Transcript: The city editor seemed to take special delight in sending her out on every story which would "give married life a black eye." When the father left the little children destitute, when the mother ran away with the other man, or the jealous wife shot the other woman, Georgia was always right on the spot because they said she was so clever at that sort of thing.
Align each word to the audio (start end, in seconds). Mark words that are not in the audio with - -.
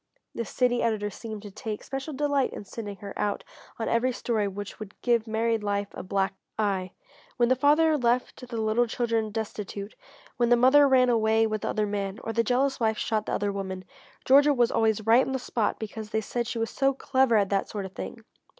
The 0.33 0.45
city 0.45 0.81
editor 0.81 1.11
seemed 1.11 1.43
to 1.43 1.51
take 1.51 1.83
special 1.83 2.11
delight 2.11 2.53
in 2.53 2.65
sending 2.65 2.95
her 3.05 3.13
out 3.19 3.43
on 3.77 3.87
every 3.87 4.11
story 4.11 4.47
which 4.47 4.79
would 4.79 4.99
"give 5.03 5.27
married 5.27 5.61
life 5.61 5.89
a 5.93 6.01
black 6.01 6.33
eye." 6.57 6.93
When 7.37 7.49
the 7.49 7.55
father 7.55 7.95
left 7.99 8.47
the 8.49 8.57
little 8.59 8.87
children 8.87 9.29
destitute, 9.29 9.93
when 10.37 10.49
the 10.49 10.55
mother 10.55 10.87
ran 10.87 11.09
away 11.09 11.45
with 11.45 11.61
the 11.61 11.69
other 11.69 11.85
man, 11.85 12.17
or 12.23 12.33
the 12.33 12.43
jealous 12.43 12.79
wife 12.79 12.97
shot 12.97 13.27
the 13.27 13.33
other 13.33 13.51
woman, 13.53 13.85
Georgia 14.25 14.55
was 14.55 14.71
always 14.71 15.05
right 15.05 15.23
on 15.23 15.33
the 15.33 15.37
spot 15.37 15.77
because 15.77 16.09
they 16.09 16.19
said 16.21 16.47
she 16.47 16.57
was 16.57 16.71
so 16.71 16.95
clever 16.95 17.35
at 17.35 17.49
that 17.49 17.69
sort 17.69 17.85
of 17.85 17.91
thing. 17.93 18.25